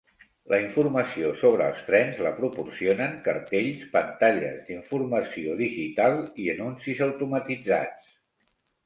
La 0.51 0.57
informació 0.61 1.27
sobre 1.41 1.65
els 1.73 1.83
trens 1.89 2.21
la 2.27 2.31
proporcionen 2.39 3.13
cartells, 3.27 3.83
pantalles 3.97 4.57
d'informació 4.71 5.59
digital 5.61 6.19
i 6.45 6.49
anuncis 6.55 7.03
automatitzats. 7.09 8.11